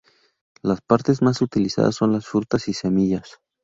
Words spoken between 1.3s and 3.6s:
utilizadas son las frutas y semillas.